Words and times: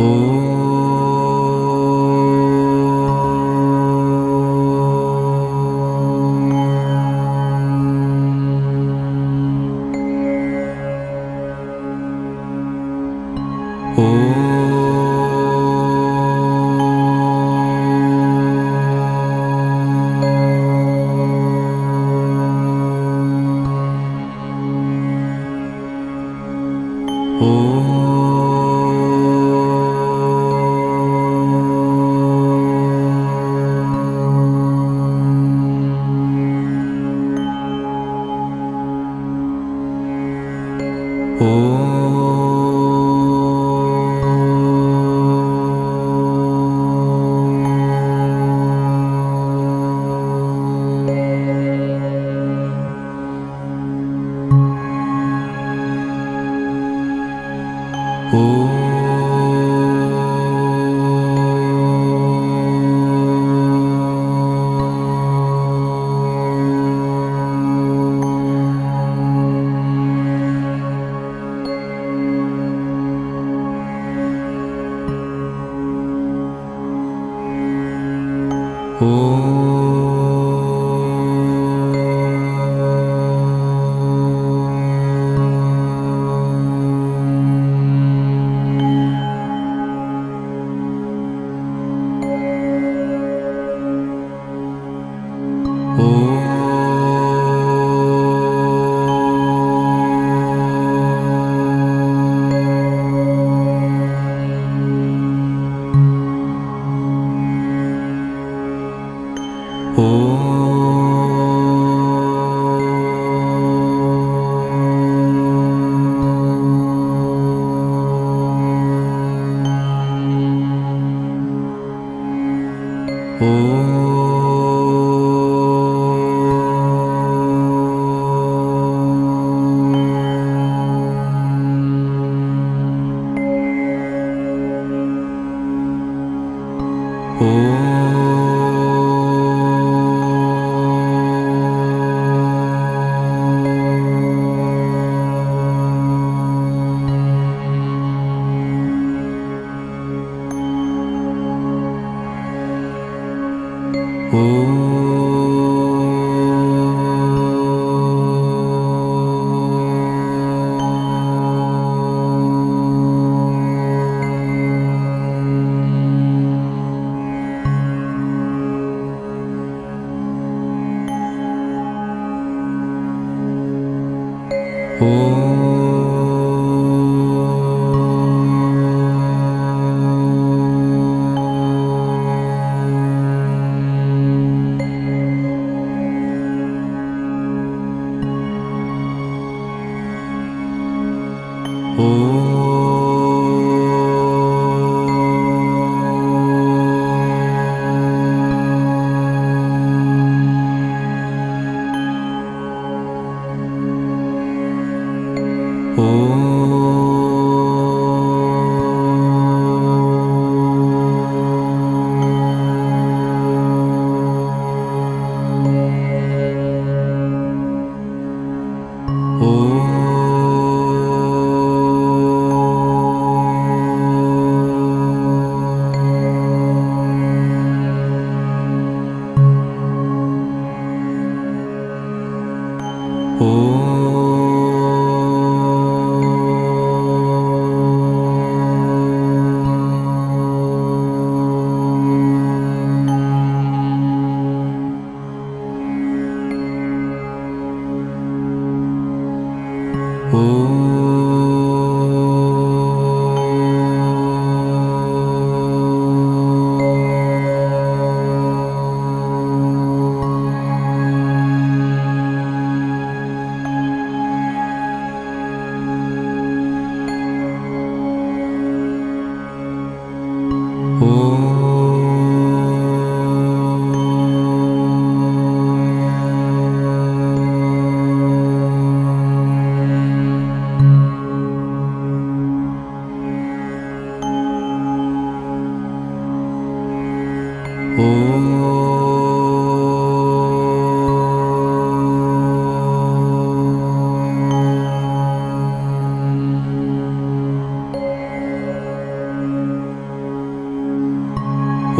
Oh. 0.00 0.37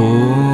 Oh. 0.00 0.47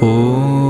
哦。 0.00 0.67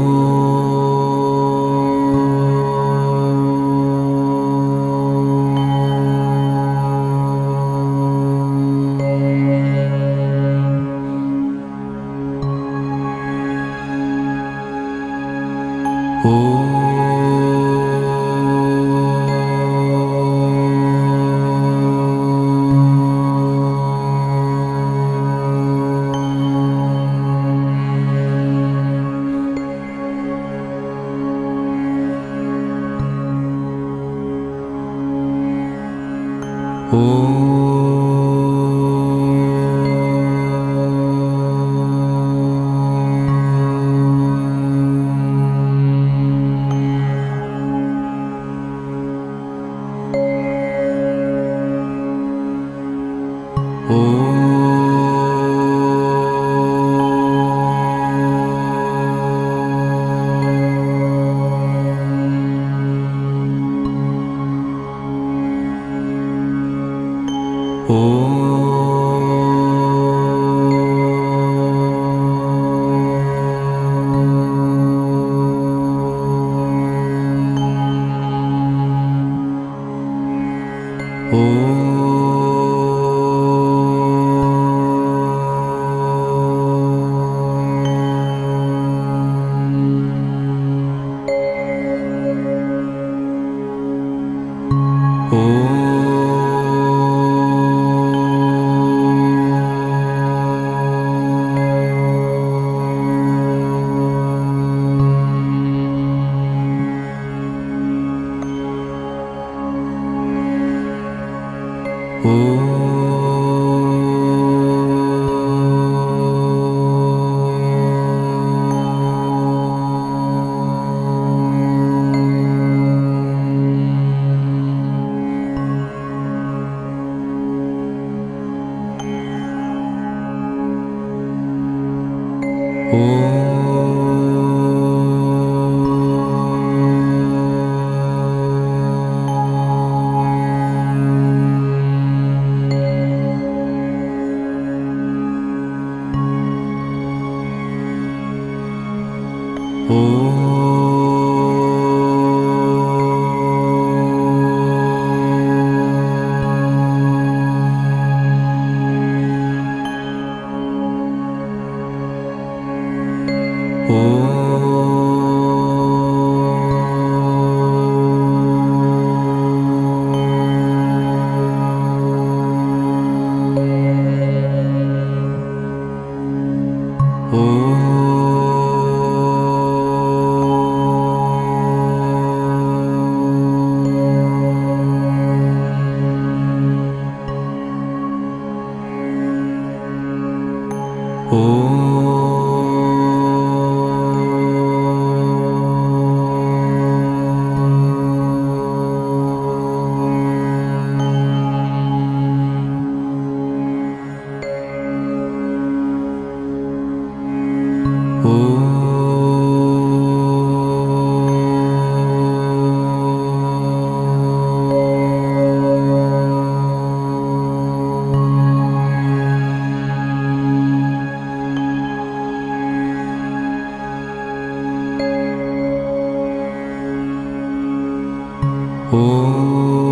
Om 228.90 229.87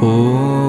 无。 0.00 0.67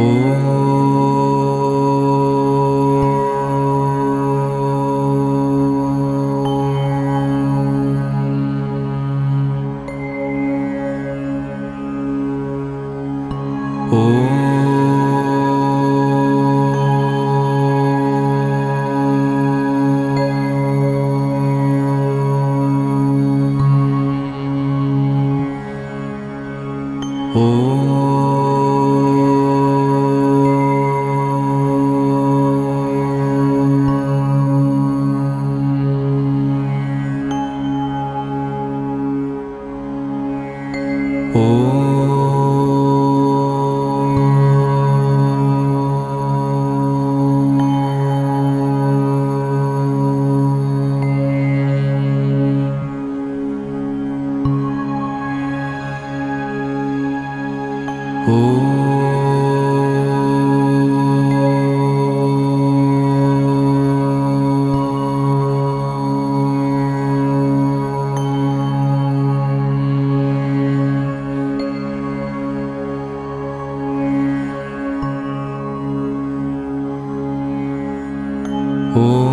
Oh. 0.00 0.87
Oh. 79.00 79.27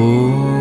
Oh. 0.00 0.57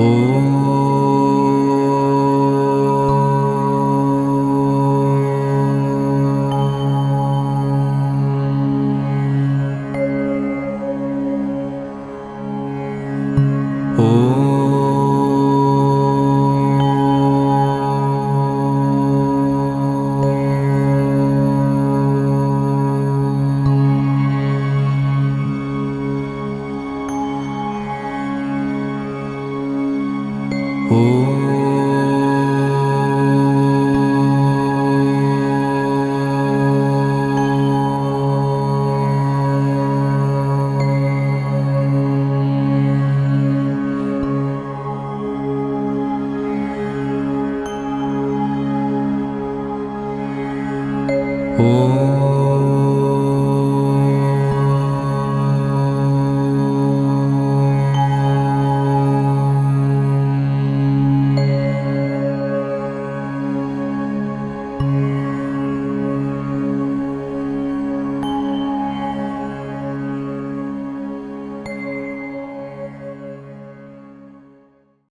Om 0.00 0.89